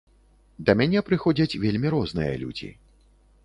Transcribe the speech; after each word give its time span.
Да 0.69 0.75
мяне 0.79 1.03
прыходзяць 1.11 1.59
вельмі 1.67 1.95
розныя 1.97 2.33
людзі. 2.45 2.75